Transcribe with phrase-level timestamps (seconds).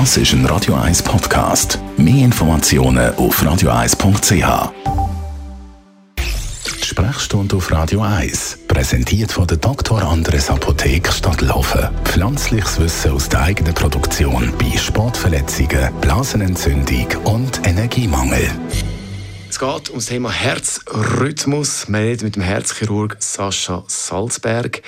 [0.00, 1.78] Das ist ein Radio 1 Podcast.
[1.96, 4.72] Mehr Informationen auf radio1.ch.
[6.18, 10.02] Die Sprechstunde auf Radio 1, präsentiert von der Dr.
[10.02, 11.90] Andres Apotheke Stadtlaufen.
[12.02, 18.50] Pflanzliches Wissen aus der eigenen Produktion bei Sportverletzungen, Blasenentzündung und Energiemangel.
[19.48, 21.86] Es geht um das Thema Herzrhythmus.
[21.86, 24.82] Wir reden mit dem Herzchirurg Sascha Salzberg.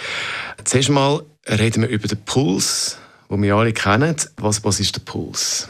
[0.64, 2.98] Zuerst mal reden wir über den Puls,
[3.30, 4.16] den wir alle kennen.
[4.36, 5.68] Was, was ist der Puls?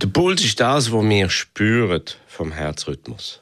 [0.00, 3.40] Der Puls ist das, was wir spüren vom Herzrhythmus.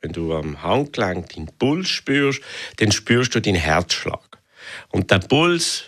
[0.00, 2.40] Wenn du am Handgelenk deinen Puls spürst,
[2.76, 4.38] dann spürst du deinen Herzschlag.
[4.90, 5.84] Und der Puls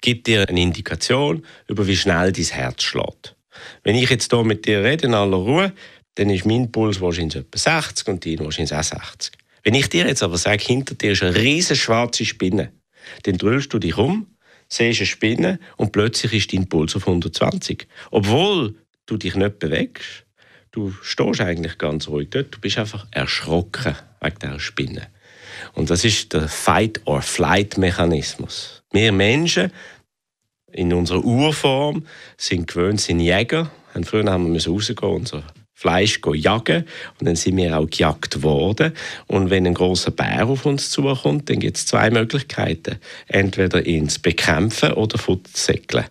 [0.00, 3.36] gibt dir eine Indikation über wie schnell dein Herz schlägt.
[3.82, 5.72] Wenn ich jetzt hier mit dir rede in aller Ruhe,
[6.14, 9.32] dann ist mein Puls wahrscheinlich etwa 60 und dein wahrscheinlich auch 60.
[9.62, 12.72] Wenn ich dir jetzt aber sage, hinter dir ist eine riesige schwarze Spinne,
[13.24, 14.26] dann drüllst du dich um,
[14.68, 17.86] siehst eine Spinne und plötzlich ist dein Puls auf 120.
[18.10, 18.74] Obwohl
[19.06, 20.26] du dich nicht bewegst,
[20.70, 25.08] du stehst eigentlich ganz ruhig dort, du bist einfach erschrocken wegen dieser Spinne.
[25.74, 28.84] Und das ist der Fight-or-Flight-Mechanismus.
[28.92, 29.72] Wir Menschen
[30.72, 32.04] in unserer Urform
[32.36, 33.70] sind gewöhnt, sind Jäger.
[34.04, 35.42] früher haben wir rausgehen und so
[35.78, 36.84] Fleisch jagen
[37.20, 38.92] und dann sind wir auch gejagt worden.
[39.28, 42.96] Und wenn ein großer Bär auf uns zukommt, dann gibt es zwei Möglichkeiten.
[43.28, 46.06] Entweder zu bekämpfen oder fortzusäckeln.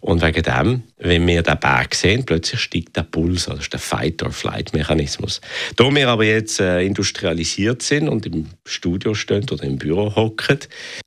[0.00, 3.72] Und wegen dem, wenn wir den Bär sehen, plötzlich steigt der Puls, also das ist
[3.74, 5.42] der Fight-or-Flight-Mechanismus.
[5.76, 10.60] Da wir aber jetzt äh, industrialisiert sind und im Studio stehen oder im Büro hocken,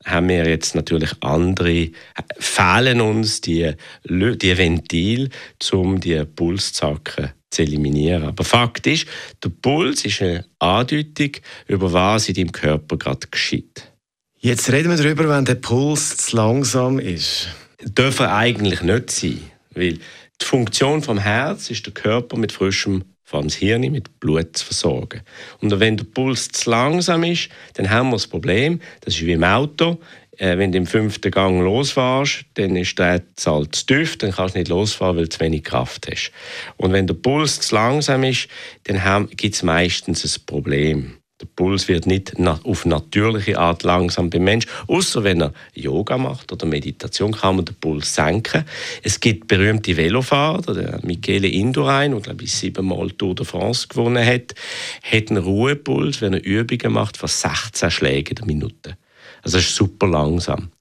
[0.06, 1.92] haben wir jetzt natürlich andere, äh,
[2.38, 5.30] fehlen uns die, die Ventil,
[5.72, 8.24] um die Pulszacken zu eliminieren.
[8.24, 9.08] Aber Fakt ist,
[9.44, 11.32] der Puls ist eine Andeutung,
[11.68, 13.92] über was in deinem Körper gerade geschieht.
[14.40, 17.48] Jetzt reden wir darüber, wenn der Puls zu langsam ist.
[17.96, 19.42] Darf er eigentlich nicht sein.
[19.74, 20.00] Weil
[20.42, 24.56] die Funktion vom Herz ist, der Körper mit frischem vor allem das Hirn mit Blut
[24.56, 25.22] zu versorgen.
[25.60, 29.32] Und wenn der Puls zu langsam ist, dann haben wir das Problem, das ist wie
[29.32, 30.00] im Auto,
[30.44, 34.56] äh, wenn du im fünften Gang losfährst, dann ist der Zahl zu tief, dann kannst
[34.56, 36.32] du nicht losfahren, weil du zu wenig Kraft hast.
[36.76, 38.50] Und wenn der Puls zu langsam ist,
[38.84, 41.14] dann gibt es meistens ein Problem.
[41.40, 46.52] Der Puls wird nicht auf natürliche Art langsam beim Mensch, außer wenn er Yoga macht
[46.52, 48.66] oder Meditation, kann man den Puls senken.
[49.02, 54.26] Es gibt berühmte Velofahrer, der Michele Indurain, der glaube ich siebenmal Tour de France gewonnen
[54.26, 54.56] hat,
[55.04, 58.98] hat einen Ruhepuls, wenn er Übungen macht, von 16 Schlägen der Minute.
[59.44, 60.72] Also das ist super langsam.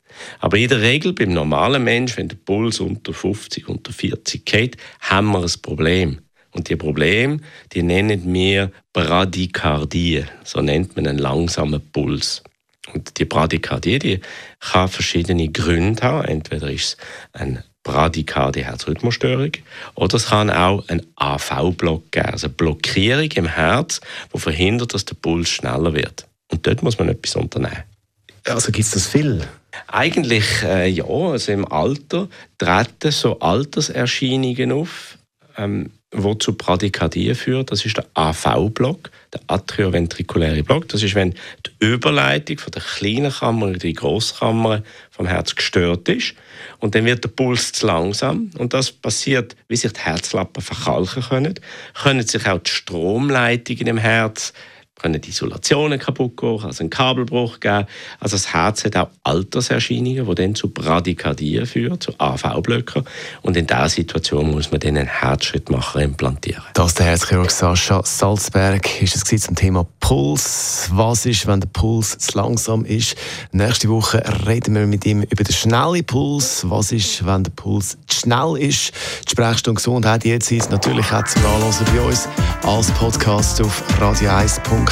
[0.40, 4.76] Aber in der Regel beim normalen Mensch, wenn der Puls unter 50, unter 40 geht,
[5.00, 6.18] haben wir ein Problem.
[6.52, 7.40] Und die Probleme,
[7.72, 10.24] die nennen wir Bradykardie.
[10.44, 12.42] So nennt man einen langsamen Puls.
[12.92, 14.20] Und die Bradykardie, die
[14.60, 16.28] kann verschiedene Gründe haben.
[16.28, 16.96] Entweder ist es
[17.32, 19.52] eine Bradykardie Herzrhythmusstörung
[19.94, 24.00] oder es kann auch ein AV-Block geben, also eine Blockierung im Herz,
[24.32, 26.26] die verhindert, dass der Puls schneller wird.
[26.48, 27.82] Und dort muss man etwas unternehmen.
[28.46, 29.40] Also gibt es das viel?
[29.86, 31.04] Eigentlich äh, ja.
[31.04, 35.18] Also im Alter treten so Alterserscheinungen auf,
[35.56, 37.70] ähm, wo zu Bradykardie führt.
[37.70, 40.88] Das ist der AV-Block, der atrioventrikuläre Block.
[40.88, 41.34] Das ist, wenn
[41.66, 46.34] die Überleitung von der kleinen Kammer in die Großkammer vom Herz gestört ist.
[46.78, 48.50] Und dann wird der Puls zu langsam.
[48.58, 51.54] Und das passiert, wie sich die Herzlappen verkalken können.
[52.02, 54.52] Können sich auch die Stromleitungen im Herz
[55.02, 57.86] können die Isolationen kaputt gehen, also einen Kabelbruch geben.
[58.20, 63.04] Also das Herz hat auch Alterserscheinungen, die dann zu Bradykardie führen, zu AV-Blöcken.
[63.42, 66.62] Und in dieser Situation muss man dann einen Herzschrittmacher implantieren.
[66.74, 70.88] Das ist der Herzchirurg Sascha Salzberg ist es zum Thema Puls.
[70.92, 73.16] Was ist, wenn der Puls zu langsam ist?
[73.50, 76.68] Nächste Woche reden wir mit ihm über den schnellen Puls.
[76.68, 78.92] Was ist, wenn der Puls zu schnell ist?
[79.26, 82.28] Die Sprechstunde Gesundheit jetzt ist natürlich auch zum Nachlesen bei uns
[82.62, 84.91] als Podcast auf radio1.ch.